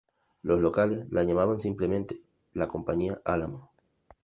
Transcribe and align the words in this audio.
Los 0.41 0.59
locales 0.61 1.05
la 1.11 1.23
llamaban 1.23 1.59
simplemente 1.59 2.23
la 2.53 2.67
"Compañía 2.67 3.21
Álamo". 3.23 3.69